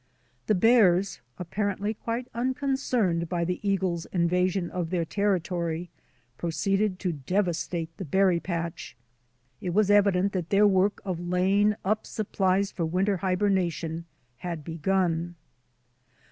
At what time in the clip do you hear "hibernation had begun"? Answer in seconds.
13.17-15.35